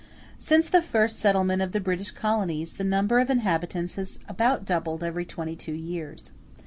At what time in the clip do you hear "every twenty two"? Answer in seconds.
5.03-5.73